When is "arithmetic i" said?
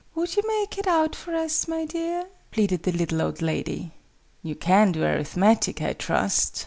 5.03-5.93